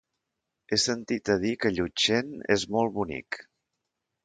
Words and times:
He 0.71 0.79
sentit 0.83 1.31
a 1.33 1.35
dir 1.43 1.51
que 1.65 1.73
Llutxent 1.75 2.33
és 2.57 2.67
molt 2.79 2.95
bonic. 2.99 3.43